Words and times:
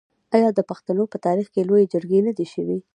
آیا 0.35 0.49
د 0.57 0.59
پښتنو 0.69 1.03
په 1.13 1.17
تاریخ 1.25 1.47
کې 1.53 1.67
لویې 1.69 1.89
جرګې 1.93 2.19
نه 2.27 2.33
دي 2.37 2.45
شوي؟ 2.53 2.77